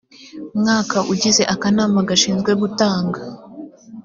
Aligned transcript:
mwaka 0.59 0.97
ugize 1.11 1.43
akanama 1.53 1.99
gashinzwe 2.09 2.51
gutanga 2.61 3.19